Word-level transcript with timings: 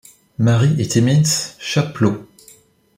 Marie 0.39 0.81
et 0.81 0.87
Timmins—Chapleau. 0.87 2.27